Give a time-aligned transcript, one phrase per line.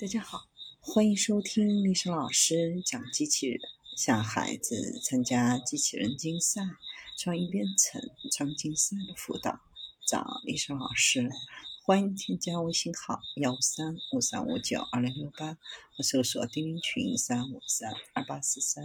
[0.00, 0.46] 大家好，
[0.78, 3.60] 欢迎收听历史老师讲机器人，
[3.96, 6.62] 向孩子参加机器人竞赛、
[7.16, 8.00] 创意编程、
[8.30, 9.58] 创竞赛的辅导，
[10.06, 11.28] 找历史老师。
[11.82, 15.58] 欢迎添加微信号幺三五三五九二零六八，
[15.96, 18.84] 或搜索钉钉群三五三二八四三。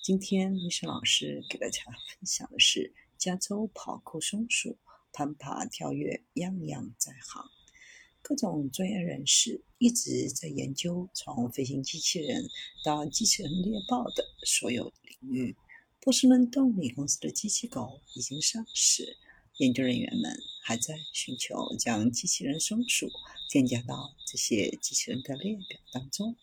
[0.00, 4.78] 今天历史老师给大家分享的是加州跑酷松鼠，
[5.12, 7.50] 攀爬、跳跃，样样在行。
[8.22, 12.48] 各种专业人士一直在研究从飞行机器人
[12.84, 15.56] 到机器人猎豹的所有领域。
[16.00, 19.16] 波士顿动力公司的机器狗已经上市，
[19.58, 23.08] 研究人员们还在寻求将机器人松鼠
[23.50, 26.36] 添加到这些机器人的列表当中。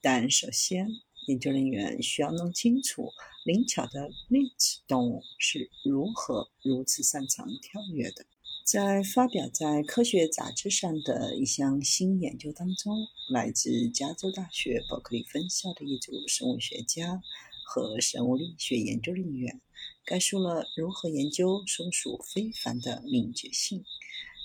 [0.00, 0.88] 但首先，
[1.28, 3.12] 研究人员需要弄清楚
[3.44, 8.26] 灵巧的啮齿动物是如何如此擅长跳跃的。
[8.64, 17.20] 在发表在科学杂志上的一项新研究当中，来自加州大学伯克利分校的一组生物学家
[17.64, 19.60] 和生物力学研究人员，
[20.04, 23.84] 概述了如何研究松鼠非凡的敏捷性。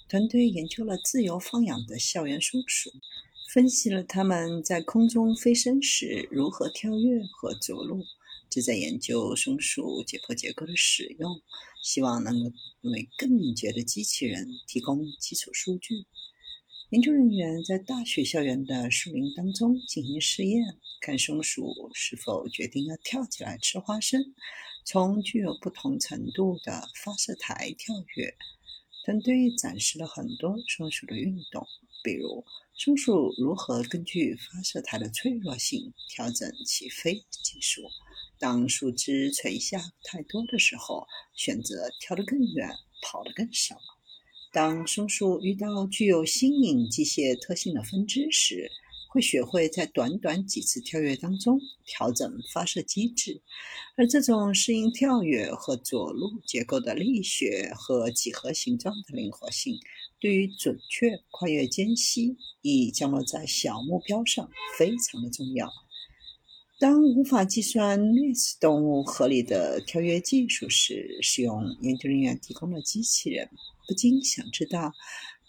[0.10, 2.92] 团队研究了自由放养的校园松鼠，
[3.54, 8.04] 分析了它们在空中飞升时如何跳跃和着陆。
[8.58, 11.44] 旨在研究松鼠解剖结构的使用，
[11.84, 12.52] 希望能够
[12.90, 16.08] 为更敏捷的机器人提供基础数据。
[16.90, 20.64] 研究人员在大学校园的树林当中进行试验，
[21.02, 24.34] 看松鼠是否决定要跳起来吃花生，
[24.84, 28.34] 从具有不同程度的发射台跳跃。
[29.06, 31.68] 团队展示了很多松鼠的运动，
[32.04, 37.84] 比如松鼠如何根据发射台的脆弱性调整起飞技术。
[38.40, 42.70] 当树枝垂下太多的时候，选择跳得更远，
[43.02, 43.78] 跑得更少。
[44.52, 48.72] 当松鼠遇到具有新颖机械特性的分支时，
[49.10, 53.42] 会学会在短短几次跳跃当中调整发射机制。
[53.96, 59.80] 而这种适应跳跃和着陆结构的力学和几何形状的灵活性，
[60.20, 65.68] 对于准确跨越间隙以降落在小目标上非常的重要。
[66.80, 73.50] 当无法计算啮齿动物合理的跳跃技术时，使用研究人员提供的机器人，
[73.88, 74.94] 不禁想知道：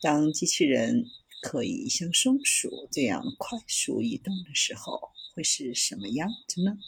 [0.00, 1.05] 当机器人
[1.43, 4.99] 可以像松鼠这样快速移动的时候，
[5.34, 6.78] 会是什么样子呢？